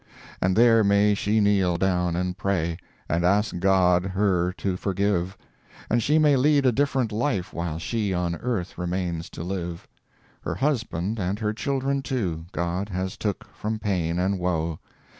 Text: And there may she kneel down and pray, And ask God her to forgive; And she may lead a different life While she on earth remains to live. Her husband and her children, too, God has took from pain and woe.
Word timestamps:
And 0.41 0.55
there 0.55 0.83
may 0.83 1.13
she 1.13 1.39
kneel 1.39 1.77
down 1.77 2.15
and 2.15 2.35
pray, 2.35 2.77
And 3.07 3.23
ask 3.23 3.59
God 3.59 4.03
her 4.03 4.51
to 4.53 4.75
forgive; 4.75 5.37
And 5.91 6.01
she 6.01 6.17
may 6.17 6.35
lead 6.35 6.65
a 6.65 6.71
different 6.71 7.11
life 7.11 7.53
While 7.53 7.77
she 7.77 8.11
on 8.11 8.33
earth 8.37 8.79
remains 8.79 9.29
to 9.29 9.43
live. 9.43 9.87
Her 10.41 10.55
husband 10.55 11.19
and 11.19 11.37
her 11.37 11.53
children, 11.53 12.01
too, 12.01 12.47
God 12.51 12.89
has 12.89 13.15
took 13.15 13.45
from 13.53 13.77
pain 13.77 14.17
and 14.17 14.39
woe. 14.39 14.79